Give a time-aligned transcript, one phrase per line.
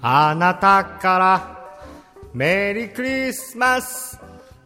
[0.00, 1.58] あなたから
[2.32, 4.18] メリークリスマス。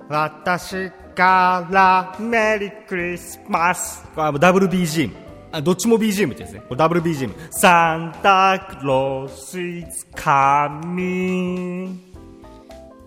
[0.08, 4.04] 私からメリークリスマス。
[4.14, 5.10] これはダブル BGM
[5.52, 6.62] あどっちも BGM ってやつね。
[6.76, 11.96] ダブル BGM サンタクロース is coming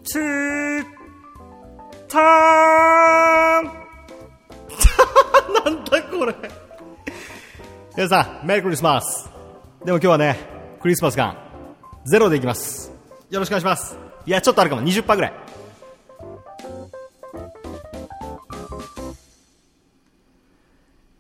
[0.04, 0.84] to
[2.08, 3.70] town
[5.64, 6.36] なんだこれ。
[7.96, 9.30] 皆さんメリークリスマス。
[9.84, 10.40] でも今日はね
[10.82, 11.45] クリスマス感
[12.06, 12.92] ゼロでいきます。
[13.32, 13.98] よろしくお願いします。
[14.28, 14.84] いやちょっとあるかも。
[14.84, 15.34] 20%ぐらい。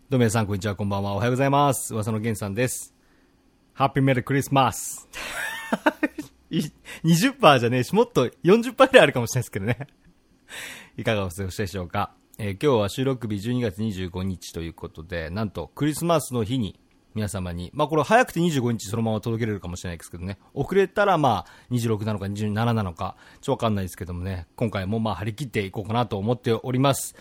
[0.09, 0.75] どうも皆さんこんにちは。
[0.75, 1.13] こんばんは。
[1.13, 1.91] おはようございます。
[1.95, 2.93] 噂の源さんです。
[3.73, 5.09] ハッピーメリークリスマス。
[7.03, 9.87] 20%じゃねえしもっと40%ぐらいあるかもしれないですけどね。
[10.97, 16.79] いかがお過ごしでしょうか、えー今日は収録日12月25日ということでなんとクリスマスの日に
[17.15, 27.15] 皆様に、まあこれ早くて25日そのまま届けれるかもしれないですけどね、遅れたらまあ26なのか27なのか、ちょっとわかんないですけどもね、今回もまあ張り切っていこうかなと思っております。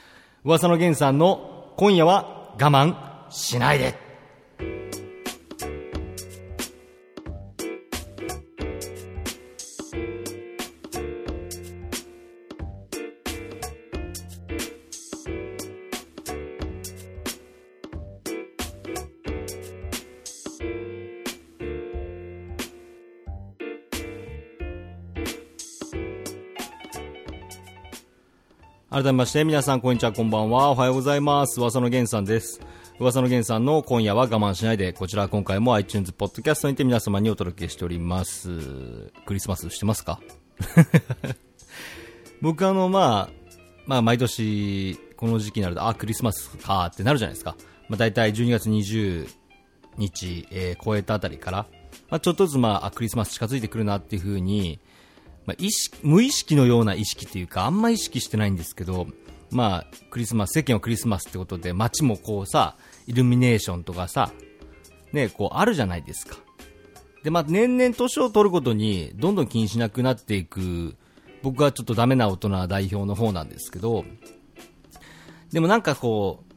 [0.45, 2.97] 噂の源さんの今夜は我慢
[3.31, 4.04] しないで。
[29.05, 30.71] 改めまして皆さんこんにちはこんばんは。
[30.71, 31.61] おはようございます。
[31.61, 32.63] 噂の源さんです。
[32.99, 39.11] 噂の源さんの今夜は我慢しないでこちら今回も iTunes ポッドキャストにて皆様にお届けしております。
[39.27, 40.21] クリスマスしてますか？
[42.41, 43.31] 僕あのまあ
[43.85, 47.57] まあ毎年この時期になるとあクリスマスかってなるじゃないですか。
[47.91, 49.29] まあ大体12月20
[49.99, 51.67] 日、えー超えたあたりから、
[52.09, 54.81] まあ、ちょっとずつまああクリスマス近づいてくるなっていう風に
[55.47, 59.07] まあ、意識無意識のような意識というかあんま意識してないんですけど、
[59.51, 64.33] まあ、クリスマス世間はクリスマスってことで街もこうさイルミネーションとかさ、
[65.13, 66.37] ね、こうあるじゃないですか。
[67.23, 70.97] で、まあ、年々年を取るごとにどんどん気にしなくなっていく
[71.43, 74.05] 僕はちょっとダメな大人代表の方なんですけど
[75.53, 76.55] でもなんかこう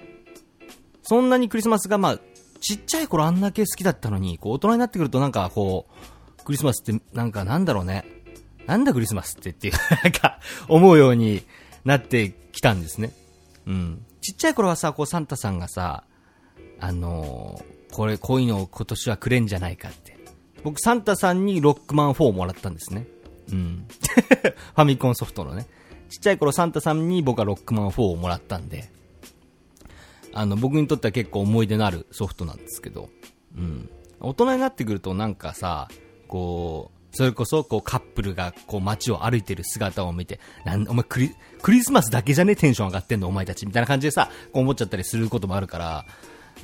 [1.03, 2.19] そんなにクリスマスがまあ
[2.59, 5.87] ちっちゃい頃あんだけ好きだったのにこう大人になってくるとなんかこ
[6.39, 8.16] うクリスマスってなんかなんだろうね。
[8.67, 9.73] なんだクリスマスってっていう、
[10.03, 11.43] なんか、思うように
[11.85, 13.13] なってきたんですね。
[13.65, 14.05] うん。
[14.21, 16.03] ちっちゃい頃はさ、こう、サンタさんがさ、
[16.79, 20.17] あのーこれ、こういうのを今年はくれんじゃないかって。
[20.63, 23.07] 僕、サンタさんにロックマン4をもらったんですね。
[23.51, 23.87] うん。
[24.75, 25.65] ファミコンソフトのね。
[26.09, 28.89] ちっちゃい頃サンタさんに僕はロックマン4をもらったんで、
[30.33, 33.09] あの、僕にとっては結構思い出のあるソフトなんですけど、
[33.55, 33.89] うん。
[34.19, 35.87] 大人になってくるとなんかさ、
[36.27, 41.31] こう、それこそこうカップルがこう街を歩いてる姿を見て、なんお前クリ
[41.61, 42.55] クリスマスだけじゃね？
[42.55, 43.27] テンション上がってんの？
[43.27, 46.05] お前たちみたいな感じでさ、こう思っちゃったりすることもあるから、なんか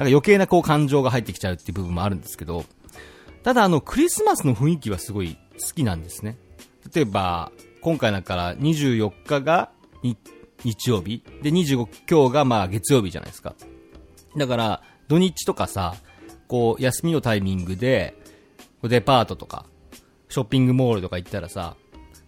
[0.04, 2.66] 余計なこう感情が入ってきちゃうっていう部分もあるんですけど、
[3.44, 6.38] ただあのクリスマスの雰囲気はすごい好きなんですね。
[6.94, 9.72] 例えば、今回だから24日が
[10.64, 13.56] 日曜日で25今日がまあ月曜日じゃないですか。
[14.38, 15.96] だから土日とかさ、
[16.48, 18.16] こう休みのタイミングで
[18.84, 19.66] デパートとか
[20.34, 21.76] ショッピングモールとか行ったらさ、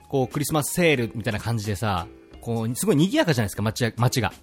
[0.09, 2.07] こうクリスマスセールみたいな感じでさ、
[2.39, 4.29] こうすごい賑やかじゃないですか街や街が。
[4.29, 4.41] だか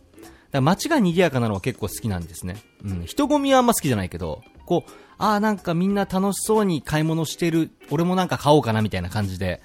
[0.51, 2.57] ら街が賑やかなのは結構好きなんですね。
[2.85, 3.05] うん。
[3.05, 9.63] 人混みはあんま好きじゃないけど、こう、ああなんかみんな楽しそうに買い物してる、俺もなんか買おうかなみたいな感じで、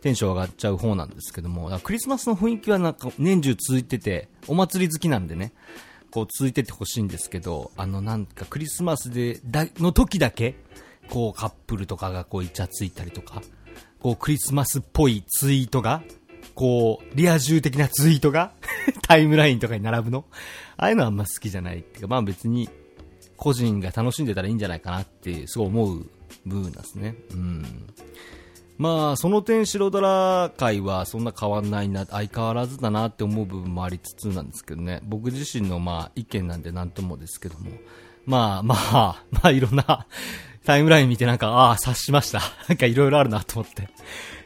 [0.00, 5.52] テンション上がっちゃう方なんですけども、クリスマスの雰囲気はなんか年中続いてて、お祭り好きなんでね、
[6.12, 10.54] こう続いててほしいんですけど、あのなんかクリスマスで、だ、の時だけ、
[11.10, 13.42] こうカップルとかがこうイチャついたりとか、
[14.00, 16.02] こうクリスマスっぽいツイートが、
[16.54, 18.52] こう、リア充的なツイートが
[19.06, 20.24] タイムラインとかに並ぶの？
[20.76, 22.68] ああいうのはあんま好きじゃないっていうか、まあ別に
[23.36, 26.06] 個人が楽しんでたらいいんじゃないかなってすごい思う
[26.46, 27.16] 部分なんですね。
[27.32, 27.64] うん。
[28.78, 35.00] まあ、その点白ドラ界はそんな変わんないな、相変わらずだなって思う部分もありつつなんですけどね。
[35.04, 37.72] 僕自身のまあ意見なんでなんともですけども。
[38.24, 40.06] まあまあ、まあいろんな
[40.64, 42.40] タイムライン見てなんか、ああ、察しました。
[42.68, 43.88] なんかいろいろあるなと思って。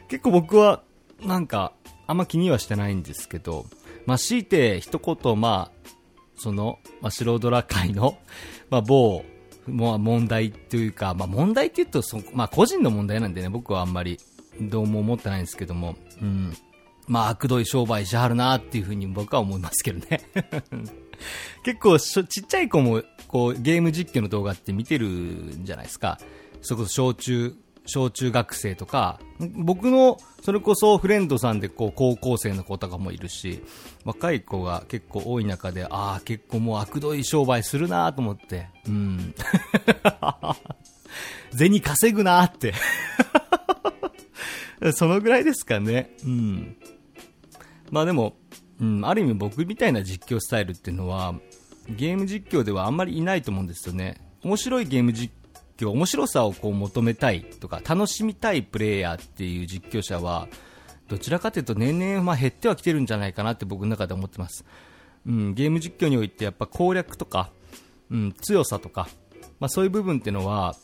[0.09, 0.83] 結構僕は、
[1.21, 1.73] なんか、
[2.07, 3.65] あんま気にはしてないんですけど、
[4.05, 5.89] まあ強いて一言、まあ、
[6.37, 8.17] その、まあ、白ドラ界の、
[8.69, 9.23] まあ、某、
[9.67, 14.19] まあ、問題というか、まあ、問題って言うとそ、まあ、個人の問題なんでね、僕はあんまり
[14.61, 16.55] どうも思ってないんですけども、うん。
[17.07, 20.21] まあ、悪どい商売しはるなっていうふうに僕は思いますけどね。
[21.63, 23.03] 結構、ちっちゃい子も、
[23.35, 26.19] こう、ゲーム実況の動画って見てるんじゃないですか。
[26.61, 27.53] それこそ小中
[27.85, 29.19] 小中学生とか、
[29.57, 33.61] 僕の、それこそフレンドさんでこう、高校生の子とかもいるし、
[34.05, 39.35] 若い子が結構多い中で、ああ、結構もう悪どい商売するなと思って、うん。
[41.53, 42.73] 銭稼ぐなって
[44.95, 46.15] そのぐらいですかね。
[46.23, 46.77] うん。
[47.91, 48.37] まあでも、
[48.79, 51.35] うん、ある意味僕みたいな実況スタイルっていうのは、
[51.89, 54.21] ゲーム実況ではあんまりいないと思うんですよね。
[54.43, 55.33] 面白いゲーム実
[55.77, 60.47] 況、面白さをこう求めたいとか、楽しみたいプレイヤーっていう実況者は、
[61.07, 64.65] どちらかというと年々まあ減ってはきてるんじゃないかなって僕の中で思ってます。
[65.27, 67.51] うん、ゲーム実況においてやっぱ攻略とか、
[68.09, 69.07] うん、強さとか、
[69.59, 70.75] まあそういう部分っていうのは、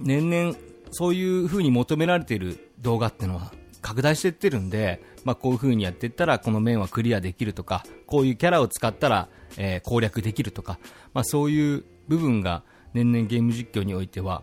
[0.00, 0.56] 年々
[0.92, 10.78] そういう風に求められている動画っていうのは拡大していってるんで、まあ、こういう風にやっていったらこの面はクリアできるとか、こういうキャラを使ったら、えー、攻略できるとか、
[11.14, 12.62] まあ、そういう部分が
[12.94, 14.42] 年々ゲーム実況においては、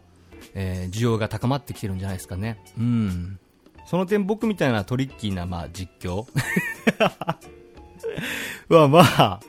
[0.53, 2.59] えー、需要が高まってきてるんじゃないですかね。
[2.77, 3.39] うん。
[3.85, 6.25] その点僕みたいなトリッキーな、まあ、実況
[8.69, 9.39] はまあ、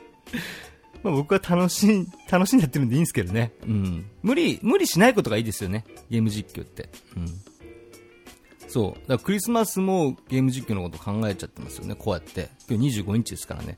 [1.03, 3.53] まあ僕は楽しん、楽しんでやってるんでいいんですけどね。
[3.63, 4.05] うん。
[4.21, 5.85] 無理、無理しないことがいいですよね。
[6.09, 6.89] ゲーム実況って。
[7.15, 7.27] うん。
[8.69, 8.93] そう。
[8.93, 11.95] だからクリスマスもゲーム実況のこと考えちゃってますよね。
[11.95, 12.49] こうやって。
[12.69, 13.77] 今日25日ですからね。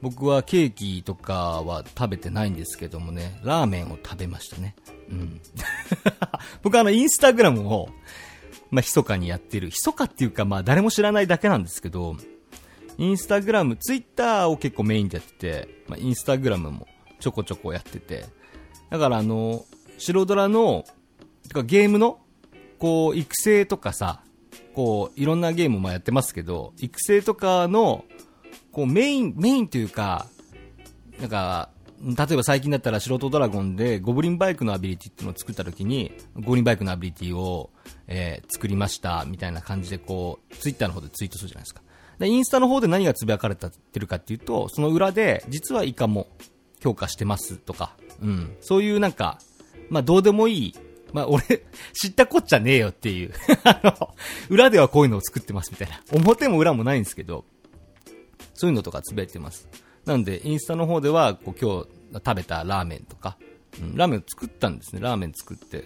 [0.00, 4.76] 僕はケーキとかは食べてないんですけどもね、ラーメンを食べましたね。
[5.10, 5.40] うん。
[6.62, 7.88] 僕はあの、インスタグラムを、
[8.70, 9.68] まあ、密かにやってる。
[9.68, 12.16] 密かっていうか、まあ、誰も知らないだけなんですけど、
[12.98, 16.86] インスタグラム、ツイッターを結構メインでやってて、まあ、インスタグラムも
[17.18, 18.26] ちょこちょこやってて、
[18.90, 19.64] だからあの、
[19.98, 20.84] 白ドラの、
[21.48, 22.20] てかゲームの、
[22.78, 24.22] こう、育成とかさ、
[24.74, 28.04] こう、いろんなゲームもやってますけど、育成とかの、
[28.72, 30.26] こう、メイン、メインというか、
[31.20, 31.70] なんか、
[32.00, 37.70] 例えば最近だったら素人ドラゴンでゴブリンバイクのアビリティっていうのを作った時に、ゴブリンバイクのアビリティを、
[38.06, 41.82] えー、作りましたみたいな感じでこう、ツイッターの方でツイートするじゃないですか。
[42.18, 46.28] で、インスタの方で何がつぶやかれてるかっていうと、その裏で、実はイカも
[46.78, 48.56] 強化してますとか、うん。
[48.60, 49.38] そういうなんか、
[49.90, 50.74] まあどうでもいい、
[51.12, 53.32] まあ俺、知ったこっちゃねえよっていう
[53.64, 54.14] あの、
[54.48, 56.00] 裏ではこういうのを作ってますみたいな。
[56.12, 57.44] 表も裏もないんですけど、
[58.54, 59.68] そういうのとかつぶやいてます。
[60.04, 61.88] なんで、インスタの方では、こう今日
[62.24, 63.38] 食べたラーメンとか、
[63.80, 65.00] うん、ラーメンを作ったんですね。
[65.00, 65.84] ラーメン作って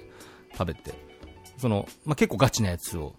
[0.53, 0.95] 食べて。
[1.59, 3.15] その、まあ、結構ガチなやつを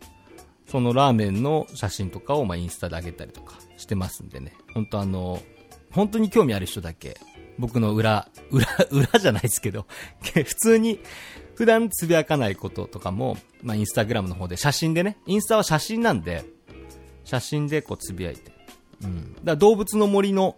[0.67, 5.39] そのラーメンの写真とかをまあインスタで上げたりとかしてますんでね、本当あの、
[5.91, 7.17] 本当に興味ある人だけ、
[7.57, 9.85] 僕の裏、裏、裏じゃないですけど、
[10.33, 10.99] 普通に
[11.55, 16.45] 普段つぶやかないこととかも、まあインスタグラムの方で写真でね、インスタは写真なんで、
[17.23, 18.51] 写真でこうつぶやいて、
[19.03, 19.35] うん。
[19.43, 20.57] だ動物の森の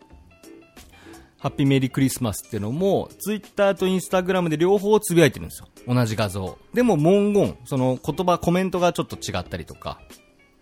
[1.46, 5.68] ハッピーメリークリスマスっていうのも、ツイッターとインスタグラムで両方つぶやいてるんですよ。
[5.88, 6.58] 同じ画像。
[6.74, 10.00] でも文言、その言葉、コメントがちょっと違ったりとか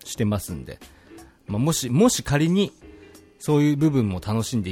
[0.04, 0.80] してますんで、
[1.48, 2.74] まあ、もし、もし仮に、
[3.40, 4.72] そういう部分も楽しんで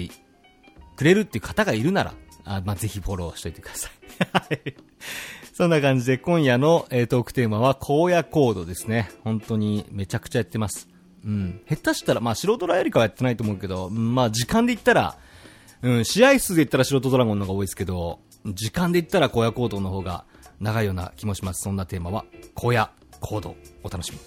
[1.01, 2.13] くれるっていう方がいるなら、
[2.45, 3.91] あまあ、ぜひフォローしといてください。
[4.33, 4.75] はい。
[5.51, 9.09] そんな感じで今夜の、えー、トークテーマは荒野コードですね。
[9.23, 10.87] 本当にめちゃくちゃやってます。
[11.25, 11.61] うん。
[11.67, 15.17] 下手したら、まあ素人らよりかはやってないと思うけど、まあ時間で言ったら、
[15.81, 20.25] うん、試合数で言ったら素人ドラゴンの方が多いですけど、時間で言ったら荒野行動の方が
[20.59, 21.63] 長いような気もします。
[21.63, 22.89] そんなテーマは、荒野
[23.19, 23.55] 行動。
[23.81, 24.19] お楽しみ。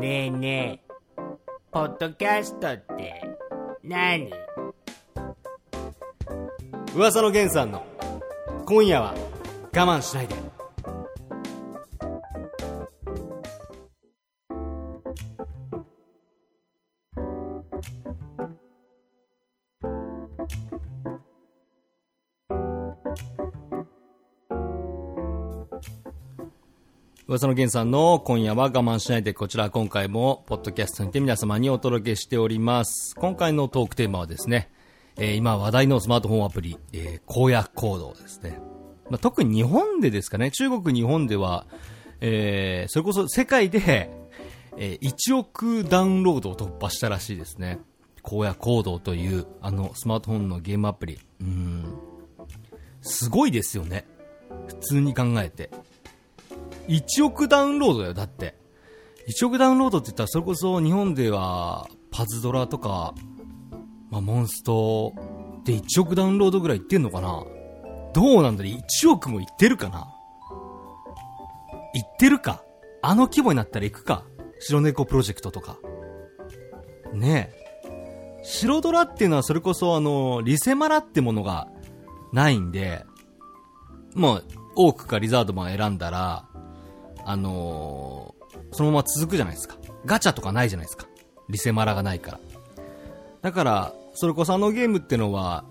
[0.00, 0.89] ねえねえ、
[1.72, 3.22] ポッドキャストって
[3.84, 4.32] 何？
[6.96, 7.86] 噂の源さんの
[8.66, 9.14] 今夜は
[9.72, 10.34] 我慢しないで。
[27.30, 33.14] 噂の源さんの今夜は我慢しないでこちら今回もポッドキャストにて皆様にお届けしております。
[33.14, 34.68] 今回のトークテーマはですね、
[35.16, 38.58] えー、今話題のスマートフォンアプリ、えー、荒野行動ですね。
[39.10, 41.66] まあ、特に日本でですかね、中国日本では、
[42.20, 44.10] えー、それこそ世界で、
[44.76, 47.78] えー、1億ダウンロードを突破したらしいですね。
[48.24, 51.20] 荒野行動というあのスマートフォンのゲームアプリ。
[51.40, 51.94] うん。
[53.02, 54.04] すごいですよね。
[54.66, 55.70] 普通に考えて。
[56.88, 58.54] 1億ダウンロードだよ、だって。
[59.28, 63.14] 1億ダウンロードって言ったら、それこそ日本では、パズドラとか、
[64.10, 65.14] まあ、モンスト
[65.64, 67.44] で1億ダウンロードぐらいいってんのかな
[68.12, 70.12] どうなんだろ ?1 億もいってるかな
[71.94, 72.62] いってるか
[73.02, 74.24] あの規模になったら行くか
[74.60, 75.78] 白猫プロジェクトとか。
[77.12, 78.40] ねえ。
[78.42, 81.68] 白ドラっていうのはそれこそあの、リセマラってものが
[82.32, 83.04] ないんで、
[84.14, 84.42] まあ、
[84.76, 86.49] オークかリザードマン選んだら、
[87.24, 88.40] あのー
[88.72, 89.76] そのまま続くじゃないですか。
[90.06, 91.06] ガチャとかないじゃないですか。
[91.48, 92.40] リセマラがないから。
[93.42, 95.64] だから、それこそあのゲームってのは、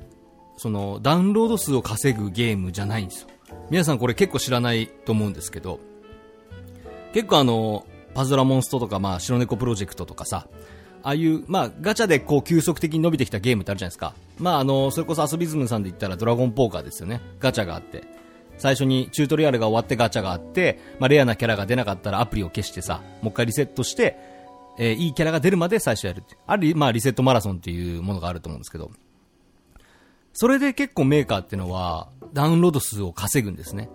[0.57, 3.27] その、ダウンロード数を稼ぐゲームじゃないんですよ。
[3.69, 5.79] 皆さんこれ結構知らないと思うんですけど、
[7.13, 10.47] 結構あの、パズドラモンストとか、まあ、白猫プロジェクトとかさ、
[11.01, 14.13] ああいう、まあ、ガチャでこう、急速的に伸びてきたゲームってあるじゃないですか。
[14.37, 17.21] まあ、あの、それこそアスビズムさんで言ったらドラゴンポーカーですよね。
[17.39, 18.18] ガチャがあって。
[18.59, 24.17] 最初にチュートリアルが終わってガチャがあって、まあ、レアなキャラが出なかったらアプリを消してさ、もう一回リセットして、
[24.77, 26.23] えーいいキャラが出るまで最初やる。
[26.45, 28.91] ある、まあ、リセットマラソンっていうものがあると思うんですけど、
[30.33, 33.89] それで結構メーカーってのは、ダウンロード数を稼ぐんですね。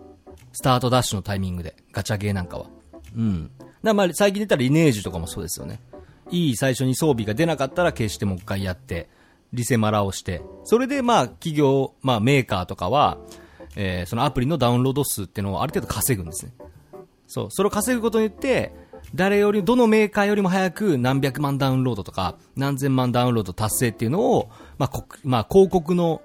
[0.53, 2.67] スタートダッシュのタイミングで、ガチャゲーなんかは。
[3.17, 3.51] うん。
[3.83, 5.81] だまあ、最近出たリネージュとかもそうですよね。
[6.31, 9.09] いい最初に装備が出なかったら消してもう一回やって、
[9.53, 13.19] リセマラをして、それでまあ、企業、まあ、メーカーとかは、
[13.77, 16.53] えーそのアプリのダウンロード数っていうのをある程度稼ぐんですね。
[17.27, 17.47] そう。
[17.51, 18.73] それを稼ぐことによって、
[19.15, 26.23] 誰より、どのメーカーよりも早く何百万ダウンロードとか、何千万ダウンロード達成っていうのを、まあ、こまあ、広告の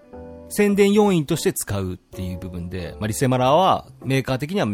[0.50, 4.68] 宣伝要因として使うっていう部分で、まあ、リセマラはメーカー的には、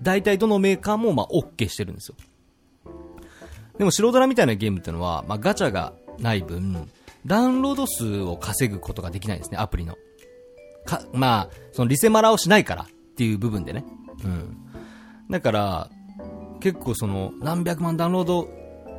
[0.00, 2.16] 大体どのメーカーもまあ、OK してるんですよ。
[3.78, 6.88] でも、白ドラみたいなゲームっていうのは、まあ、ガチャがない分、
[7.26, 9.96] ダウンロード数を稼ぐことができないんですね、アプリの。
[10.84, 12.86] か、まあ、そのリセマラをしないからっ
[13.16, 13.84] ていう部分でね。
[14.24, 14.56] うん。
[15.30, 15.90] だから、
[16.60, 18.48] 結構その、何百万ダウンロード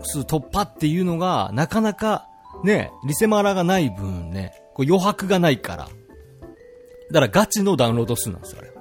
[0.04, 2.28] 数突破っていうのが、なかなか、
[2.64, 5.88] ね、リセマラがない分ね、こう余白がないから。
[7.12, 8.74] だからガチのダウンロード数なんですよ、あれ。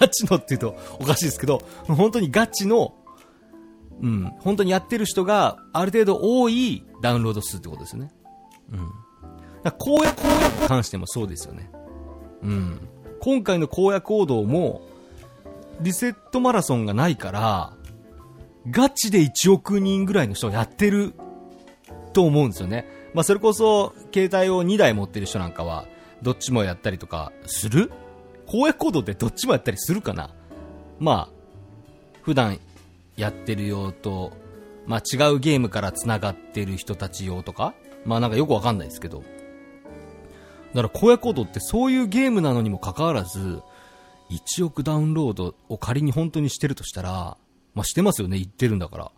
[0.00, 2.94] ガチのって言うとおかしいですけど、本当にガチの、
[4.02, 8.10] うん、本当にやってる人がある程度多いダウンロード数ってことですよね。
[8.72, 8.90] うん。
[9.62, 11.70] だから荒野荒野に関してもそうですよね。
[12.42, 12.88] うん。
[13.20, 14.82] 今回の荒野行動も、
[15.80, 17.72] リセットマラソンがないから、
[18.70, 21.14] ガチで1億人ぐらいの人がやってる
[22.12, 22.86] と思うんですよね。
[23.14, 25.86] まあそれこそ、携帯を2台持ってる人なんかは、
[26.22, 27.90] どっちもやったりとか、する？
[28.46, 30.30] 荒野行動ってどっちもやったりするかな？
[30.98, 31.28] まあ、
[32.22, 32.58] 普段
[33.16, 34.32] やってる用と、
[34.86, 39.22] まあ違うゲームから繋がってる人たち用とか、まあなんかよくわかんないですけど、
[40.82, 43.62] だから荒野行動ってそういうゲームなのにもかかわらず、
[44.30, 47.36] 1億ダウンロードを仮に本当にしてるとしたら、
[47.74, 49.10] まあしてますよね、言ってるんだから。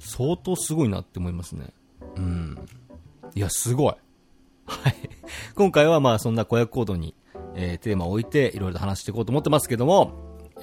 [0.00, 1.68] 相当すごいなって思いますね。
[2.16, 2.58] うん。
[3.36, 3.94] いや、すごい。
[4.66, 4.94] はい。
[5.54, 7.14] 今回はまあそんな荒野行動に、
[7.54, 10.12] えーテーマを置いていろいろと話していこうと思ってますけども、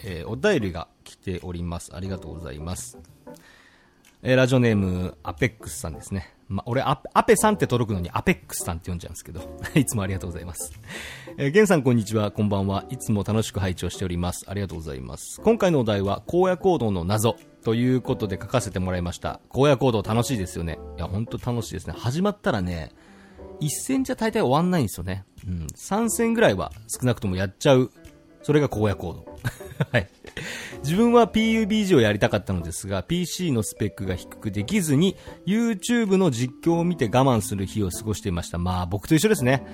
[0.03, 1.95] えーお便りが来ております。
[1.95, 2.97] ありがとうございます。
[4.23, 6.33] えーラジオネーム、アペックスさんですね。
[6.51, 9.41] ま、俺アペ、アペさんって届くのにアペックスさんって読んじゃうんですけど、
[9.73, 10.73] いつもありがとうございます。
[11.37, 12.85] えー、ゲンさんこんにちは、こんばんは。
[12.89, 14.45] いつも楽しく拝聴しております。
[14.47, 15.39] ありがとうございます。
[15.41, 19.39] 今回のお題は、荒野行動の謎ということで書かせてもらいました。
[19.49, 20.77] 荒野行動楽しいですよね。
[20.97, 21.93] いや、本当楽しいですね。
[21.97, 22.91] 始まったらね、
[23.61, 25.23] 一戦じゃ大体終わんないんですよね。
[25.47, 25.67] うん。
[25.67, 27.91] 3戦ぐらいは少なくともやっちゃう。
[28.43, 29.25] それが荒野行動。
[29.91, 30.09] はい。
[30.83, 38.57] 自分は PUBG をやりたかったのですが、PC のスペックが低くできずに、YouTube の実況を見て我慢する日を過ごしていました。
[38.57, 39.65] まあ、僕と一緒ですね。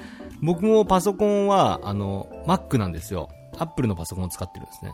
[0.41, 3.29] 僕もパソコンは、あの、Mac なんですよ。
[3.57, 4.91] Apple のパソコンを使ってるんですね。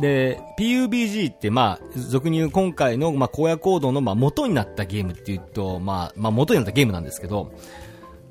[0.00, 7.52] で、PUBG って、まあ、俗に言う今回の、まあ、荒野行動の、まあ、元になったゲームっていうと、まあ、まあ、元になったゲームなんですけど、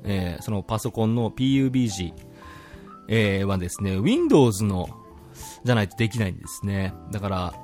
[0.04, 2.12] えーそのパソコンの PUBG、
[3.08, 4.88] えーはですね、Windows の、
[5.64, 6.94] じゃないとできないんですね。
[7.12, 7.54] だから、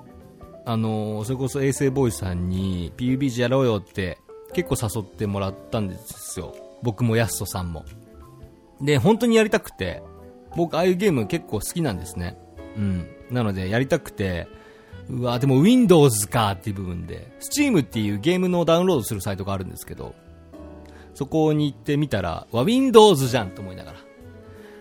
[0.67, 4.19] あのーそれこそ衛星ボーイさんに PUBG やろうよって
[4.53, 6.55] 結構誘ってもらったんですよ。
[6.83, 7.85] 僕もヤストさんも。
[8.81, 10.03] で、本当にやりたくて、
[10.57, 12.37] 僕ああいうゲーム結構好きなんですね。
[12.77, 13.09] うん。
[13.31, 14.49] なのでやりたくて、
[15.09, 20.15] うわ、でも Windows かっていう部分で、Steam っていうゲームのダウンロードするサイトがあるんですけど、
[21.15, 23.99] そこに行ってみたら、わ、Windows じゃんと思いながら、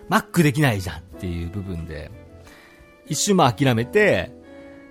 [0.08, 2.10] Mac できないじゃんっていう部分で、
[3.10, 4.30] 一瞬まあ諦めて、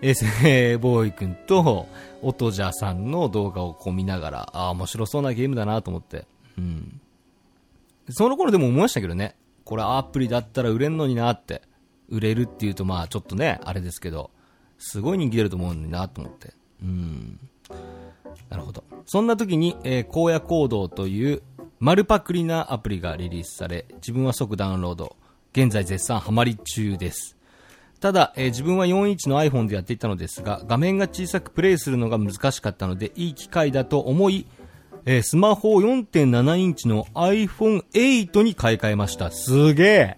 [0.01, 1.87] 衛星ボーイ君と、
[2.21, 6.27] オトジャさんの動画をこう見ながら、ああ、面白そうなゲームだなと思って。
[6.57, 7.01] うん。
[8.09, 9.35] その頃でも思いましたけどね。
[9.63, 11.61] これアプリだったら売れんのになって。
[12.09, 14.31] 売れるっていうとまあちょっとね、あれですけど、
[14.79, 16.53] すごい人気出ると思うのになと思って。
[16.83, 17.39] うん。
[18.49, 18.83] なるほど。
[19.05, 21.41] そんな時に、えー荒野行動という
[21.79, 25.15] 丸パクリなアプリがリリースされ、自分は即ダウンロード。
[25.53, 27.38] 現在絶賛ハマり中です。
[27.99, 34.45] ただ、えー自分は4インチの iPhone でやっていたのですが、画面が小さくプレイするのが難しかったので、いい機会だと思い、
[35.05, 39.31] えースマホを4.7インチの iPhone8 に買い替えました。
[39.31, 40.17] すげえ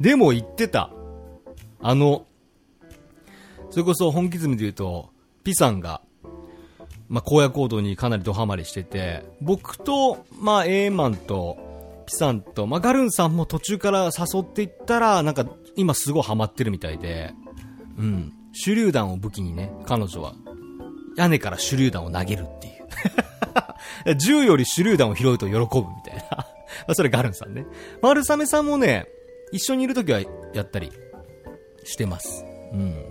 [0.00, 0.90] でも言ってた。
[1.82, 2.26] あの、
[3.70, 5.10] それこそ本気ズムで言うと、
[5.44, 6.00] ピさんが、
[7.08, 15.44] まあ、荒野行動にかなりドハマりしてて、僕と、まあ、エーマンと、ピさんと、まあ、ガルンさんも途中から誘っていったら、なんか、
[15.80, 17.32] 今すごいハマってるみたいで、
[17.98, 18.32] うん。
[18.64, 20.34] 手榴弾を武器にね、彼女は、
[21.16, 24.16] 屋根から手榴弾を投げるっていう。
[24.16, 25.66] 銃より手榴弾を拾うと喜ぶみ
[26.04, 26.46] たいな。
[26.86, 27.66] あ、それガルンさんね。
[28.02, 29.06] 丸雨さんもね、
[29.52, 30.20] 一緒にいるときは
[30.54, 30.92] やったり
[31.84, 32.44] してます。
[32.72, 33.04] うん。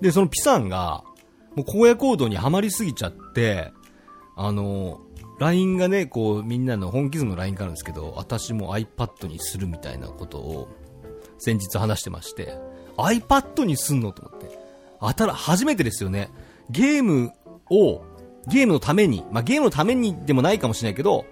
[0.00, 1.04] で、そのピさんが、
[1.54, 3.72] もう荒野行動にはまりすぎちゃって、
[4.36, 5.00] あの、
[5.38, 10.68] LINE がね、こう、みんなの本気図の LINE があるんですけど、私も iPad にするみたいなことを、
[11.38, 12.58] 先日話してまして、
[12.96, 14.58] iPad にすんのと思って。
[15.00, 16.30] あたら、初めてですよね。
[16.70, 17.32] ゲーム
[17.70, 18.02] を、
[18.48, 21.26] ゲームのために、まあ、ゲームのためにでもないかもしれないけど、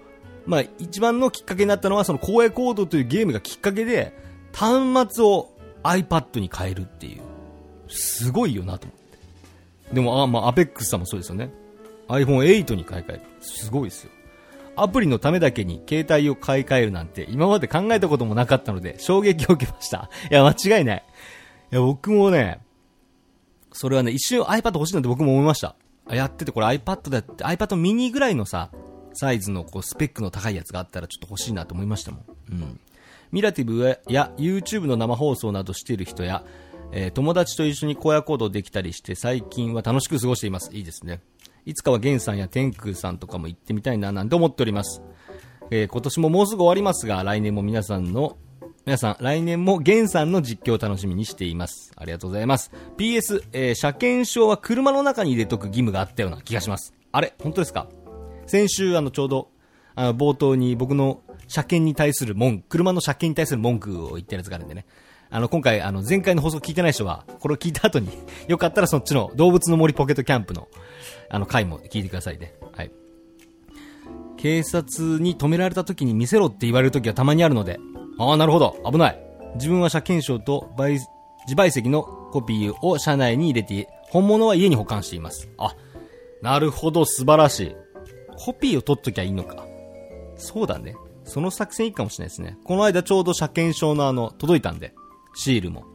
[0.45, 4.13] まあ、一番のきっかけになったのは、その荒野行動というゲームがきっかけで、
[4.53, 5.49] 端末を
[5.83, 7.21] iPad に変えるっていう。
[7.87, 9.95] すごいよなと思って。
[9.95, 11.51] でも、あ、まあ、アペックスさんもそうですよね。
[12.07, 13.21] iPhone8 に買い替える。
[13.41, 14.11] すごいですよ。
[14.77, 20.09] アプリのためだけに携帯を買い替えるなんて今まで考えたこともなかったので衝撃を受けました。
[20.29, 21.03] いや、間違いない。
[21.71, 22.59] いや、僕もね、
[23.71, 25.75] それはね、一瞬 iPad 欲しいなんて僕も思いました。
[26.09, 28.69] やっててこれ iPad だって、iPad mini ぐらいのさ、
[29.13, 32.23] サイズのこうスペックの高いやつがあったらちょっと欲しいなと思いましたもん。
[32.51, 32.79] うん。
[33.31, 36.43] ミラティブや YouTube の生放送などしている人や、
[36.91, 40.69] えー、友達と一緒に荒野行動できたりして最近は楽しく過ごしています。
[40.73, 41.21] いいですね。
[41.65, 45.01] いつかはゲンさんや天空さんとかも行ってみたいななんて思っております。
[45.71, 48.37] えー、今年ももうすぐ終わりますが、来年も皆さんの、
[48.85, 51.91] 皆さん、来年もゲンさんの実況を楽しみにしています。
[51.95, 52.71] ありがとうございます。
[52.97, 56.93] PS、えー、車検証は車の中に入れとく義務があったような気がします。
[57.11, 57.87] あれ本当ですか？
[58.45, 59.49] 先週、あの、ちょうど、
[59.95, 64.85] あの、冒頭に僕の車検に対する文句、車の車検に対する文句を言ってるやつがあるんでね。
[65.29, 68.09] あの、今回、あの、前回の放送聞いてない人は、これを聞いた後に
[68.47, 70.67] よかったらそっちの動物の森ポケットキャンプの、
[71.29, 72.53] あの、回も聞いてくださいね。
[72.73, 72.91] はい。
[74.37, 77.79] 警察に止められた時に見せろって言われる時はたまにあるので、
[78.17, 79.19] ああ、なるほど、危ない。
[79.55, 85.49] 自分は車検証と自賠責のコピーを車内に入れて、本物は家に保管しています。
[85.57, 85.75] あ、
[86.41, 87.75] なるほど、素晴らしい。
[88.37, 89.65] コピーを取っときゃいいのか。
[90.37, 90.95] そうだね。
[91.23, 92.57] その作戦いいかもしれないですね。
[92.63, 94.93] この間ちょうど車検証のあの、届いたんで。
[95.35, 95.85] シールも。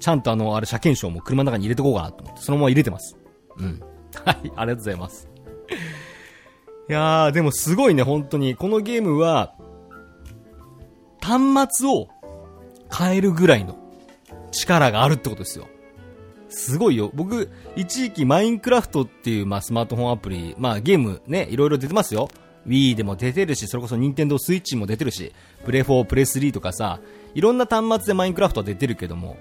[0.00, 3.16] ちゃんとあの、あれ、車検証も車の中に入れてこうかなと思って、そのまま入れてます。
[3.56, 3.80] うん。
[4.24, 5.28] はい、ありがとうございます。
[6.88, 8.54] いやー、でもすごいね、本当に。
[8.54, 9.54] このゲームは、
[11.20, 12.08] 端末を
[12.90, 13.76] 変えるぐらいの
[14.50, 15.66] 力があるってことですよ。
[16.48, 17.10] すごいよ。
[17.12, 22.28] 僕、一時期マインクラフトっていう、まあ、スマートフォンアプリ、まあ、ゲームね、いろいろ出てますよ。
[22.68, 25.32] Wii でも出てるし、それこそ Nintendo Switch も出てるし、
[25.64, 27.00] プレ4、プレ3とかさ、
[27.34, 29.36] いろんな端末でマインクラフトは出てるけども、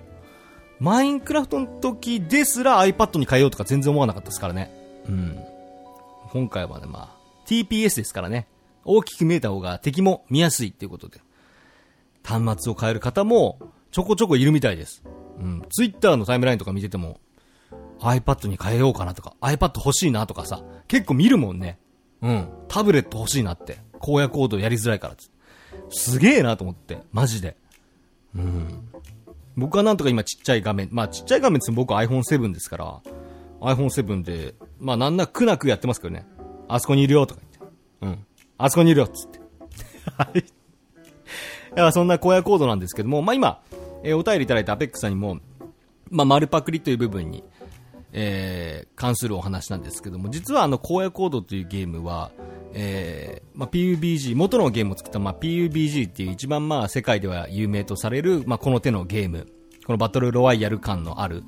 [0.80, 4.72] マインクラフトの時ですら iPad に変えようとか全然思わなかったですからね。
[5.08, 5.38] うん。
[6.32, 8.48] 今回はね、まあ、TPS ですからね。
[8.86, 11.20] 大きく見えた方が敵も見やすいっていうことで。
[12.24, 13.58] 端末を変える方も
[13.92, 15.04] ちょこちょこいるみたいです。
[15.40, 15.64] うん。
[15.70, 17.20] Twitter のタイムラインとか見てても、
[18.00, 21.80] iPad に変えようかなとか、iPad 欲しいなとかさ、結構見るもんね。
[22.22, 22.48] うん。
[22.68, 23.80] タブレット欲しいなって。
[24.00, 25.16] 荒野コードやりづらいから
[25.90, 27.00] すげえなと思って。
[27.12, 27.58] マジで。
[28.36, 28.90] うん。
[29.56, 33.02] 僕はなんとか今ちっちゃい画面、まあちっちゃい画面って僕 iPhone7 ですから、
[33.62, 36.26] iPhone7 で、まあなんなくなくやってますけどね。
[36.68, 37.78] あそこにいるよとか言って。
[38.02, 38.26] うん。
[38.58, 39.40] あそこにいるよっつって。
[40.18, 40.40] はい。
[40.40, 40.44] い
[41.76, 43.62] や、そんな荒野コードなんですけども、まあ今、
[44.04, 45.40] えー、お便りいただいたアペックさんにも、
[46.10, 47.44] まあ丸パクリという部分に、
[48.14, 52.32] えー、関するお話なんですけども、実はあの荒野コードというゲームは、
[52.74, 59.48] えーまあ、PUBG、元のゲームを作った、まあ、PUBG っていう一番まあ世界では有名とされる、まあ、この手のゲーム、
[59.86, 61.44] このバトルロワイヤル感のある、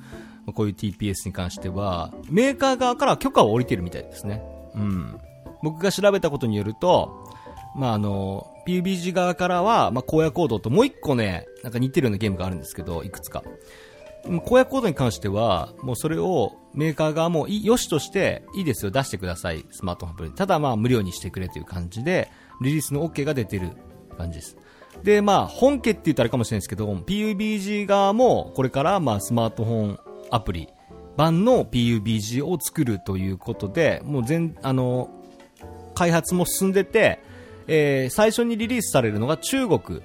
[0.45, 4.41] まあ、こういう TPS に関しては、メーカー側から許可を下りてるみたいですね。
[4.75, 5.19] うん。
[5.61, 7.29] 僕が調べたことによると、
[7.75, 13.43] まあ、あの、PUBG 側からは、まあ、荒野行動ともう一個ね、なんか似てるようなゲームがあるんですけど、いくつか。
[14.25, 20.31] 荒野行動に関しては、もうそれをメーカー側も良しとして、いいですよ、出してください、スマートフォンアプリ。
[20.31, 22.29] ただまあ無料にしてくれという感じで、
[22.61, 23.71] リリースの OK が出てる
[24.17, 24.57] 感じです。
[25.03, 29.99] で、まあ本家って言ったらあれかもしれないですけど、PUBG 側もこれからまあスマートフォン
[30.31, 30.67] アプリ
[31.17, 35.09] 版の PUBG を作るということで、もう全、あの、
[35.95, 37.19] 開発も進んでて、
[37.67, 40.01] えー、最初にリリースされるのが中国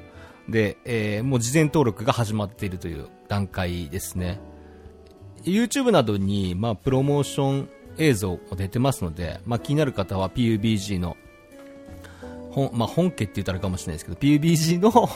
[0.48, 4.40] で、えー、もう事前登録が始まっているという段階ですね。
[5.44, 11.16] YouTube などに、まあ、プロモーション映像も出てますので、まあ、気になる方は PUBG の、
[12.50, 15.08] 本、まあ、本家って言ったらかもしれないですけど、PUBG の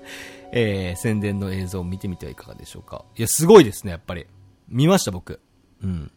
[0.56, 3.04] えー、宣伝の映像を見てみてはいかがでしょうか。
[3.16, 4.26] いや、すごいですね、やっぱり。
[4.68, 5.40] 見ました、僕。
[5.82, 6.12] うん。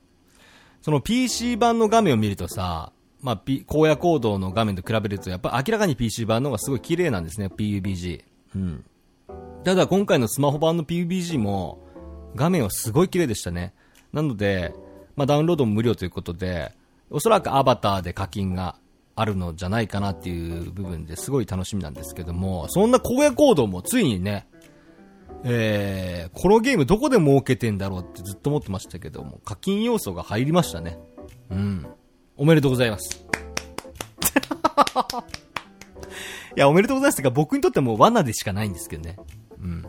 [0.82, 8.24] その PC 版の画面を見るとさ、まあ、荒野行動の画面と比べると、やっぱ明らかに PC 版の方がすごい綺麗なんですね、PUBG。
[8.56, 8.86] うん。
[9.64, 11.80] ただ今回のスマホ版の PUBG も、
[12.36, 13.74] 画面はすごい綺麗でしたね。
[14.14, 14.74] なので、
[15.16, 16.72] まあ、ダウンロードも無料ということで、
[17.10, 18.76] おそらくアバターで課金が
[19.16, 24.48] あるのじゃないかなっていう部分ですごい楽しみなんですけども、そんな荒野行動もついにね、
[25.44, 31.00] えー、このゲームどこで儲けてんだろうってずっと思ってましたけども、課金要素が入りましたね。
[31.50, 31.88] うん。
[32.36, 33.26] おめでとうございます。
[36.56, 39.18] いや、おめでとうございますってか、僕にとっても罠でしかないんですけどね。
[39.62, 39.86] うん。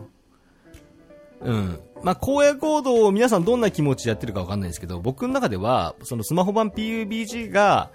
[1.41, 1.79] うん。
[2.03, 7.91] まあ、荒野行動を皆さんどんな気持ちでやってるかわかんないですけど、僕の中では、そのスマホ版 PUBG が、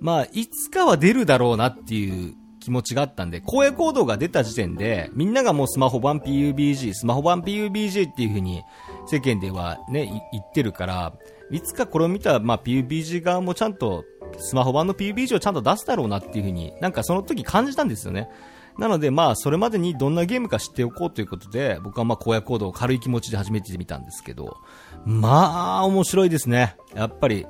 [0.00, 8.62] まあ、いつかは出るだろうなっていう気持ちがあったんで、荒野行動が出た時点で、みんながもうスマホ版 PUBG、スマホ版 PUBG っていう風に
[9.06, 11.12] 世間ではね、言ってるから、
[11.50, 14.04] いつかこれを見た、まあ、PUBG 側もちゃんと、
[14.38, 18.28] スマホ版の PUBG をちゃんと出すだろうなっていう風に、なんかその時感じたんですよね。
[18.78, 24.58] なので、まあ、それまでにどんなゲームか知っておこうということで、僕はまあ、荒野行動を軽い気持ちで始めてみたんですけど、
[25.04, 26.76] まあ、面白いですね。
[26.94, 27.46] やっぱり、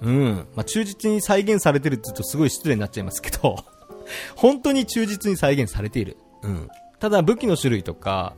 [0.00, 0.46] うん。
[0.54, 3.56] まあ、忠実に再現されてるって言うとすごい失礼になっちゃいますけど、
[4.36, 6.16] 本当に忠実に再現されている。
[6.42, 6.68] うん。
[7.00, 8.34] ただ武器の種類とか、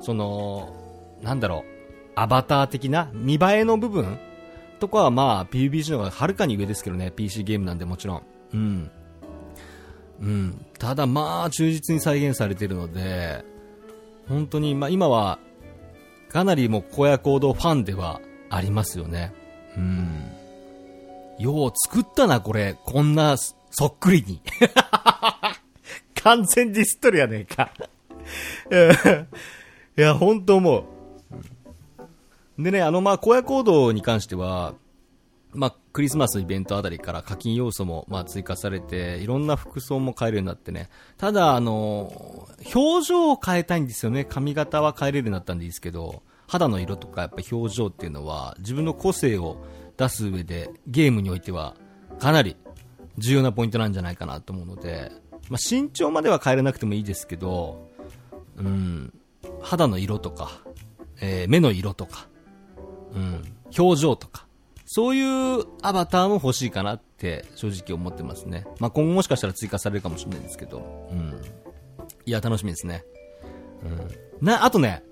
[0.00, 0.74] その、
[1.22, 1.78] なんだろう、
[2.14, 4.18] アバター的な見栄えの部分
[4.80, 8.22] とかはまあ PUBG の方がはるかに上ですけどね、PC ゲームなんでもちろん。
[8.54, 8.90] うん。
[10.20, 10.66] うん。
[10.78, 13.44] ただまあ忠実に再現されているので、
[14.28, 15.38] 本当に、まあ今は、
[16.28, 19.32] かなりもう荒野行動ファンではありますよね。
[19.76, 20.30] うん。
[21.38, 22.76] よう作ったな、これ。
[22.84, 24.42] こんなそっくりに。
[26.22, 27.70] 完全ディストルやねえか
[29.96, 32.62] いや、本当思う。
[32.62, 34.74] でね、あの、まあ、荒野行動に関しては、
[35.52, 40.90] まあ、クリスマスイベントあたりから課金要素も、まあ、追加されて、いろんな服装も変えるようになってね。
[41.16, 44.24] ただ、あの、表情を変えたいんですよね。
[44.24, 49.56] 髪型は変えれるようになったんでいいですけど、肌の色とかやっぱ表情っていうのは、自分の個性を
[49.96, 51.74] 出す上で、ゲームにおいては、
[52.20, 52.54] かなり
[53.16, 55.10] 重要なポイントなんじゃないかなと思うので、
[55.50, 57.90] まあ、身長までは変えれなくてもいいですけど、
[58.56, 59.12] うん、
[59.62, 60.60] 肌の色とか、
[61.20, 62.28] えー、目の色とか、
[63.16, 63.42] うん、
[63.76, 64.46] 表情とか、
[64.90, 68.66] そういうアバターも欲しいかなって正直思ってますね。
[68.80, 71.38] まあ、今後もしかしたら追加されるかもしれないんですけど、うん。
[72.24, 73.04] いや、楽しみですね。
[74.40, 74.46] うん。
[74.46, 75.02] な、あとね、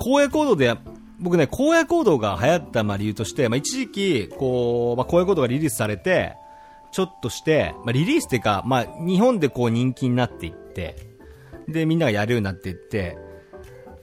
[0.00, 0.74] 荒野行動で、
[1.20, 6.34] 僕ね、荒野行動が流行ったまあ理由として、まあ、一時期、こう、まあ、荒野行動がリリースされて、
[6.90, 10.96] ちょっとして、まあ、リリースっていうか、まあ、日本でこう人気になっていって、
[11.68, 13.16] で、みんながやるようになっていって、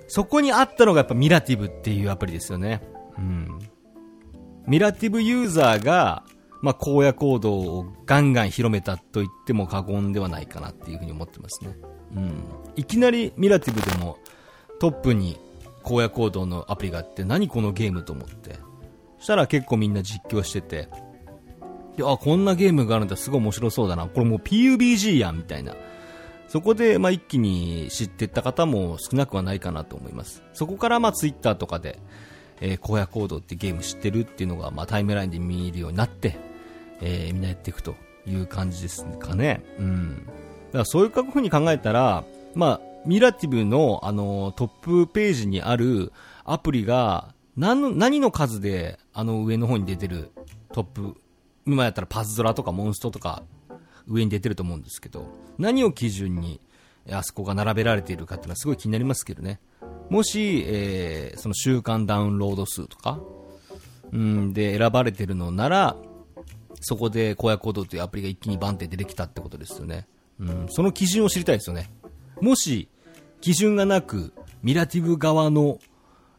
[0.08, 2.82] そこにあったのがやっぱミラティブっていうアプリですよね。
[3.18, 3.60] うん。
[4.70, 6.24] ミラティブユーザーが、
[6.62, 11.76] まあ、荒野行動をガンガン広めたと言っても過言ではないかなっていうふうに思ってますね。
[12.16, 12.44] うん。
[12.76, 14.20] いきなりミラティブでも
[14.80, 15.40] トップに
[15.84, 18.60] 荒野行動のアプリがあって何このゲームと思って。
[19.18, 20.88] そしたら結構みんな実況してて、
[21.98, 24.08] で、あ、こんなゲームがあるんだ、すごい面白そうだな。
[24.08, 25.76] これもう PUBG やん、みたいな。
[26.48, 30.42] そこで、まあ、一気に知ってった方も少なくはないかなと思います。
[30.54, 32.00] そこから、ま、Twitter とかで、
[32.62, 36.38] えー、荒野行動ってゲーム知ってるっていうのが、まあ、タイムラインで見えるようになって、
[37.02, 37.96] えー、みんなやっていくと
[38.26, 39.64] いう感じですかね。
[39.80, 40.26] うん。
[40.26, 42.24] だからそういう風に考えたら、
[42.56, 46.12] まあ、ミラティブの、あの、トップページにある
[46.44, 50.32] アプリが、何何の数で、あの上の方に出てる
[50.72, 51.16] トップ
[51.66, 53.44] 今やったらパズドラとかモンストとか
[54.08, 56.60] 上に出てると思うんですけど、何を基準に
[57.12, 59.60] あそこが並べられているかっていうのはすごい気になりますけどね。
[60.10, 63.20] もし、えー、その週間ダウンロード数とか、
[64.12, 65.96] うんで選ばれてるのなら、
[66.82, 70.08] そこで荒野行動というアプリが一気にバンって出てきたってことですよね。
[70.40, 71.92] うん、その基準を知りたいですよね。
[72.42, 72.88] もし、
[73.42, 75.80] 基準がなく、ミラティブ側の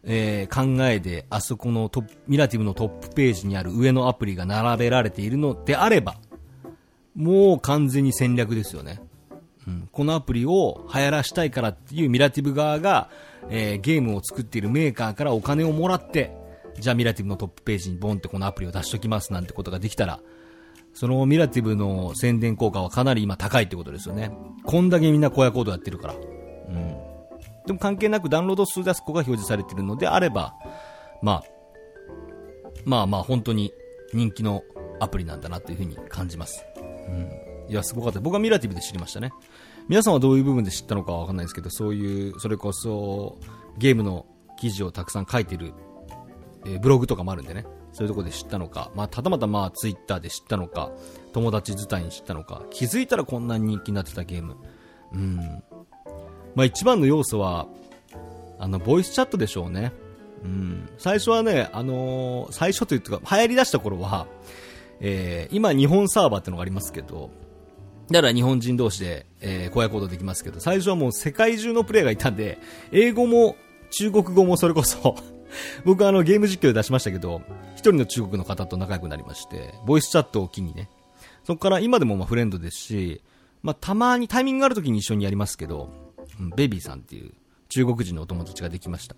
[0.02, 6.16] えー、考えで、あそこのトミラティブのトップページにある上のアプリが並べられているのであれば、
[7.14, 9.00] もう完全に戦略ですよね。
[9.66, 13.10] うん、このアプリを流行らしたいからっていうミラティブ側が、
[13.48, 16.36] えー、ゲームを作っているメーカーからお金をもらって、
[16.78, 20.20] じゃあミラティブのトップページにボンってこのアプリを出しときますなんてことができたら、
[20.92, 24.32] そのミラティブの宣伝効果はかなり今高いってことですよね。
[24.64, 26.14] こんだけみんな荒野行動やってるから。
[26.14, 26.96] うん。
[27.66, 30.54] でも関係なくダウンロード数でそこが表示されているのであれば、
[31.22, 31.44] まあ、
[32.84, 33.72] まあまあ本当に
[34.12, 34.62] 人気の
[35.00, 36.64] アプリなんだなというふうに感じます。
[36.76, 37.30] うん。
[37.68, 38.20] いや、すごかった。
[38.20, 39.30] 僕はミラティブで知りましたね。
[39.90, 43.40] 皆さんはどういう部分で知ったのかわかんないですけど、そういう、それこそ、
[43.76, 44.24] ゲームの
[44.56, 45.74] 記事をたくさん書いてる、
[46.64, 50.92] えーブログとかもあるんでね、そういうところで知ったのか、まあ、ただまたまあ、ツイッターで知ったのか、
[51.32, 54.58] 友達伝いに知ったのか、気づいたらこんなに人気になってたゲーム。
[55.12, 55.64] うん。
[56.54, 57.66] まあ、一番の要素は、
[58.60, 59.92] あの、ボイスチャットでしょうね。
[60.44, 60.88] うん。
[60.98, 64.28] 最初はね、あのー最初というか、流行り出した頃は、
[65.00, 67.30] えー今日本サーバーってのがありますけど、
[68.10, 72.58] だから日本人同士で、えー、荒野行動できますけど、最初はもう世界中のプレイがいたんで、
[72.90, 73.56] 英語も
[73.90, 75.16] 中国語もそれこそ、
[75.84, 77.42] 僕はあのゲーム実況で出しましたけど、
[77.74, 80.90] 一人の中国の方と仲良くなりまして、ボイスチャットを機にね、
[81.44, 83.22] そこから今でもまあフレンドですし、
[83.62, 85.90] まあたまにタイミングがある時に一緒にやりますけど、
[86.40, 87.32] うんベビーさんっていう
[87.68, 89.14] 中国人のお友達ができました。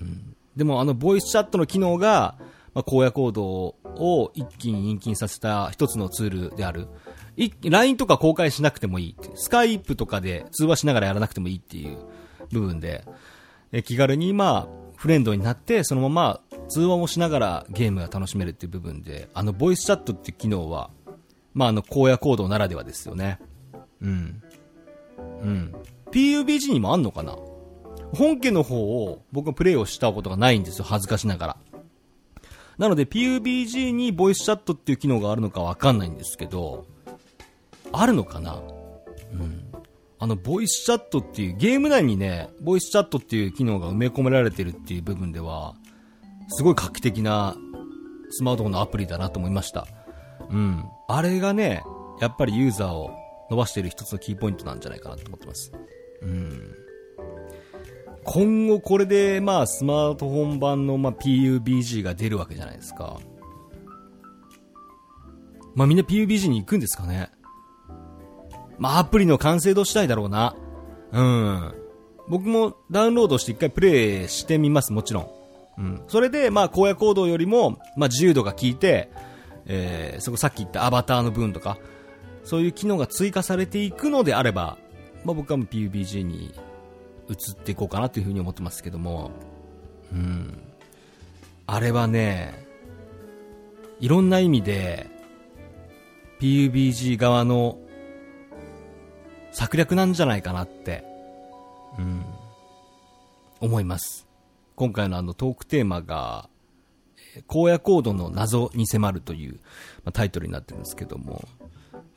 [0.00, 2.36] うんでもあのボイスチャットの機能が、
[2.74, 6.88] まあ、荒野行動を一気に人気にさせた一つのツールである。
[7.36, 9.16] LINE とか公開しなくてもいい。
[9.34, 11.98] スカイプとかで通話しながらやらなくてもいいっていう
[12.50, 13.04] 部分で、
[13.72, 20.90] え気軽にまあ、フレンドになって、そのまま通話もしながらゲームが楽しめるっていう部分で、あのボイスチャットって機能は、
[21.54, 23.40] まああの荒野行動ならではですよね。
[24.00, 24.42] うん。
[25.18, 25.74] うん。
[26.10, 27.36] PUBG にもあんのかな？
[28.14, 31.56] 本家の方を僕はプレイをしたことがないんですよ、恥ずかしながら。
[32.78, 36.86] なので PUBG にボイスチャットっていう機能があるのかわかんないんですけど、
[37.92, 38.62] あるのかな？
[39.32, 39.72] うん。
[40.18, 45.74] あの、ボイスチャットっていう、ゲーム内にね、ボイスチャットっていう機能が埋め込められてるっていう部分では、
[46.48, 47.56] すごい画期的な
[48.30, 49.86] スマートフォンのアプリだなと思いました。
[50.50, 50.84] うん。
[51.08, 51.82] あれがね、
[52.20, 53.10] やっぱりユーザーを
[53.50, 55.72] 伸ばしている一つのキーポイントなんじゃないかなと思ってます。
[56.22, 56.74] うん。
[58.24, 63.18] 今後これで、まあ、スマートフォン版の、まあ、PUBG が出るわけじゃないですか。
[65.74, 67.30] まあ、みんな PUBG に行くんですかね？
[68.82, 70.56] まあ、アプリの完成度次第だろうな。
[71.12, 71.74] うん。
[72.26, 75.30] 僕もダウンロードして一回プレイしてみます、もちろん。
[75.78, 76.02] うん。
[76.08, 79.08] それで、まあ、荒野行動よりも、まあ、自由度が効いて、
[79.66, 81.78] えー、そこさっき言ったアバターの分とか、
[82.42, 84.76] そういう機能が追加されていくのであれば、
[85.24, 86.52] まあ、僕はもう PUBG に
[87.30, 89.30] 移っていこうかなというふうに思ってますけども、
[90.12, 90.58] うん。
[91.68, 92.66] あれはね、
[94.00, 95.08] いろんな意味で、
[96.40, 97.78] PUBG 側の
[99.52, 101.04] 策略なんじゃないかなって、
[101.98, 102.24] うん、
[103.60, 104.26] 思います。
[104.74, 106.48] 今回のあのトークテーマが、
[107.48, 109.54] 荒野コードの謎に迫るという、
[110.04, 111.46] まあ、タイトルになってるんですけども、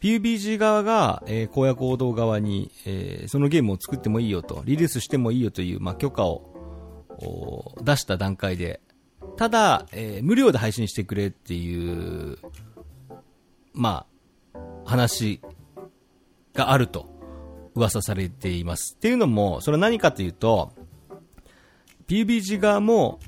[0.02, 8.82] PUBG 側が、えー荒野行動側に、えーそのゲームを作ってもいいよと、リリースしてもいいよという、まあ、許可を出した段階で、
[9.38, 12.38] ただ、えー無料で配信してくれっていう、
[13.74, 14.06] ま
[14.54, 15.42] あ、話
[16.54, 17.15] があると
[17.76, 18.96] 噂されています。
[18.96, 20.72] っていうのも、それは何かというと、
[22.08, 23.20] PUBG 側も、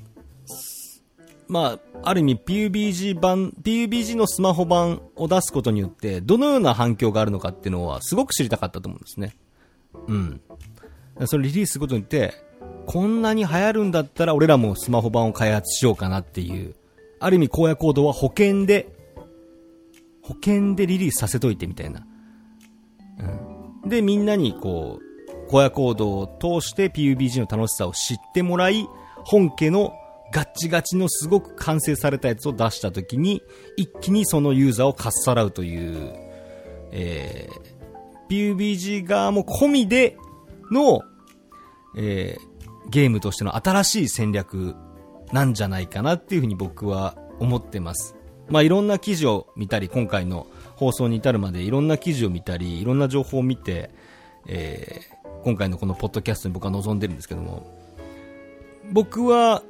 [1.48, 9.36] まあ、ある意味 PUBG 版、PUBG のスマホ版を出すことによって、どのような反響があるのかっていうのは、すごく知りたかったと思うんですね。
[10.06, 10.40] うん。
[11.26, 12.34] それリリースすることによって、
[12.86, 16.74] こんなに流行るんだったら、俺らもスマホ版を開発しようかなっていう、
[17.20, 18.88] ある意味荒野行動は保険で、
[20.22, 22.06] 保険でリリースさせといてみたいな。
[23.18, 23.57] うん。
[23.88, 25.08] で、みんなにこう、
[25.50, 28.88] 荒野行動を通して PUBG の楽しさを知ってもらい、
[29.24, 29.94] 本家の
[30.32, 33.42] ガッチガチのすごく完成されたやつを出したときに、
[33.76, 36.12] 一気にそのユーザーをかっさらうという、
[36.92, 40.16] えー、PUBG 側も込みで
[40.70, 41.00] の、
[41.96, 44.74] えー、ゲームとしての新しい戦略
[45.32, 48.14] なんじゃないかなっていうふうに僕は思ってます。
[48.48, 50.46] まあいろんな記事を見たり、今回の
[50.78, 53.90] 放送に至るまでいろんな記事を見たり、いろんな情報を見て、
[54.46, 57.66] えー、今回のこのポッドキャストに僕は望んでるんですけども、
[58.92, 59.64] 僕は、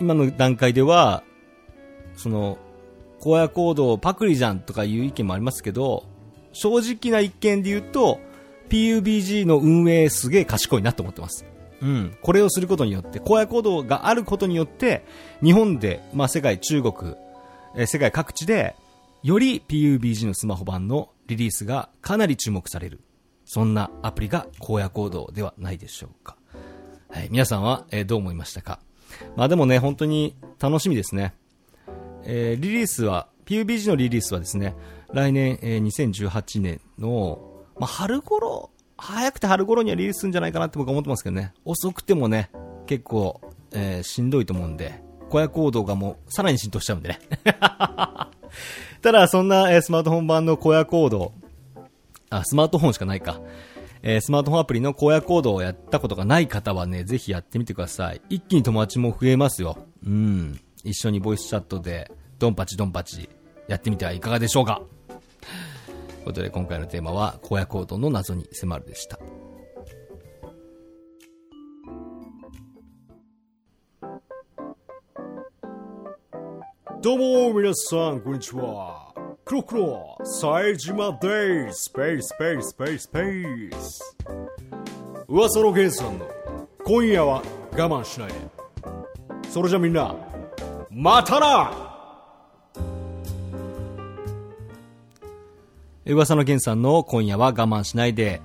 [0.00, 1.22] 今の段階では、
[2.16, 2.56] その、
[3.22, 6.04] 荒野行動パクリじゃんとかいう意見もありますけど、
[6.54, 8.20] 正直な一見で言うと、
[8.70, 11.44] PUBG の運営すげえ賢いなと思ってます。
[11.82, 12.16] うん。
[12.22, 15.04] これをすることによって、荒野行動があることによって、
[15.42, 17.14] 日本で、まあ世界、中国、
[17.76, 18.76] えー世界各地で、
[19.24, 23.00] より PUBG のスマホ版のリリースがかなり注目される。
[23.46, 26.36] そんなアプリが荒野行動ではないでしょうか。
[27.08, 27.28] はい。
[27.30, 28.80] 皆さんは、えーどう思いましたか？
[29.34, 31.32] まあでもね、本当に楽しみですね。
[32.24, 34.76] えーリリースは、PUBG のリリースはですね、
[35.10, 41.54] 来年、えー2018年の、まあ、春頃、早くて春頃にはリリースするんじゃないかなって僕は思ってますけどね。
[41.64, 42.50] 遅くてもね、
[42.86, 43.40] 結構、
[43.72, 47.18] えーしんどいと思うんで、荒野行動がもう、さらに浸透しちゃうんでね。
[49.04, 51.34] ただ、そんな、えスマートフォン版の荒野行動、
[52.30, 53.38] あ、スマートフォンしかないか。
[54.02, 58.22] え、スマートフォンアプリの荒野行動をやったことがない方はね、ぜひやってみてください。
[58.30, 59.76] 一気に友達も増えますよ。
[60.06, 60.58] うん。
[60.84, 63.28] 一緒にボイスチャットで、ドンパチドンパチ、
[63.68, 65.16] やってみてはいかがでしょうかとい
[66.22, 69.18] うことで今回のテーマは、荒野行動の謎に迫るでした。
[77.04, 79.12] どうも皆さん、こんにちは。
[79.44, 81.82] クロクロ、冴島です。
[81.82, 84.16] スペース、ペース、ペース、スペース。
[85.28, 86.26] 噂の源さんの、
[86.82, 88.34] 今夜は我慢しないで。
[89.50, 90.16] それじゃみんな、
[90.90, 91.72] またな
[96.06, 98.40] 噂の源さんの今夜は我慢しないで、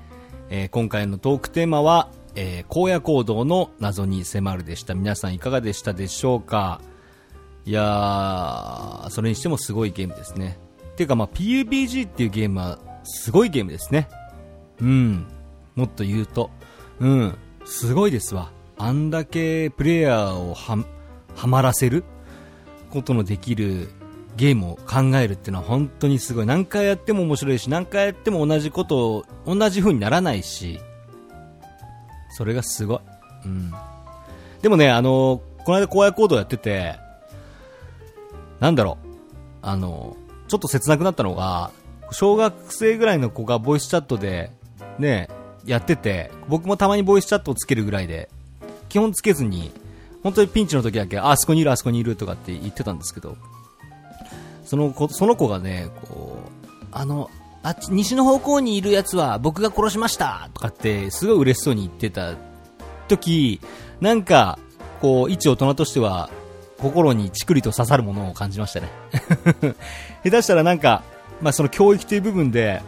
[0.50, 4.96] えー、今回のトークテーマは、えー、荒野行動の謎に迫るでした。
[4.96, 6.82] 皆さんいかがでしたでしょうか？
[7.70, 10.58] いやー、それにしてもすごいゲームですね。
[10.96, 14.10] ていうかまあ PUBG っていうゲームはすごいゲームですね。
[14.82, 15.28] うん。
[15.76, 16.50] もっと言うと。
[17.00, 17.38] うん。
[17.66, 18.50] すごいですわ。
[18.80, 20.84] あんだけプレイヤーをは、
[21.36, 22.06] はまらせる
[22.90, 23.90] ことのできる
[24.36, 26.48] ゲームを考えるっていうのは本当にすごい。
[26.48, 30.80] 何回やっても面白いし、何回やっても同じことを、同じ風にならないし、
[32.32, 33.00] それがすごい。
[33.46, 33.72] うん。
[34.64, 36.96] でもね、あの、この間荒野行動やってて、
[38.60, 39.08] なんだろう、
[39.62, 40.18] あの、
[40.48, 41.72] ちょっと切なくなったのが、
[42.12, 44.52] 小学生ぐらいの子がボイスチャットで、
[44.98, 45.30] ね、
[45.66, 48.30] やってて、僕もたまにボイスチャットをつけるぐらいで、
[48.90, 49.72] 基本つけずに、
[50.24, 53.38] 本当にピンチの時だけ、あそこにいる、あそこにいるとかって言ってたんですけど、
[54.66, 57.30] その子、その子がね、こう、あの、
[57.62, 62.36] あっち、西の方向にいるやつは僕が殺しましたとかって、すごい嬉しそうに言ってた
[63.08, 63.62] 時、
[64.02, 64.58] なんか、
[65.02, 66.30] こう、一大人としては、
[66.82, 68.90] 心にチクリと刺さるものを感じましたね。
[70.24, 71.04] 下手したらなんか、
[71.42, 72.82] まあ、その教育という部分で、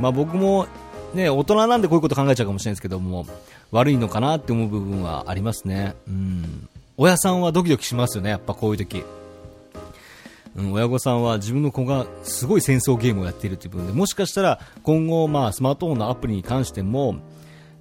[0.00, 0.66] まあ、僕も、
[1.14, 3.26] ね、大人なんでこういうこと考えちゃうかもしれないですけども
[3.70, 9.04] 悪いのかなって思う部分はありますね、うん、親さんはドキドキしますよね、やっぱこういう時。
[10.56, 13.92] うん、親御さんは自分の子がすごい戦争ゲームをやっているという部分で。
[13.92, 17.16] もしかしたら今後、まあ、スマートフォンのアプリに関しても、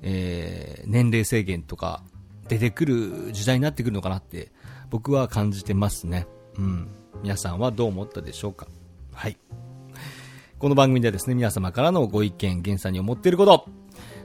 [0.02, 2.02] えー、年齢制限とか
[2.48, 4.52] 出てくる時代になってくるのかなって
[4.94, 6.28] 僕は感じてますね。
[6.56, 6.88] うん。
[7.24, 8.68] 皆さんはどう思ったでしょうか？
[9.12, 9.40] はい。
[10.60, 13.66] この番組ではですね、皆様からのご意見、原さんに思っていること、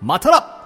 [0.00, 0.61] またら